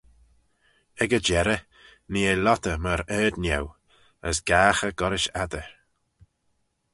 [1.01, 1.61] Ec y jerrey
[2.11, 3.65] nee eh lhottey myr ard-nieu,
[4.29, 5.67] as gaghey goll-rish adder.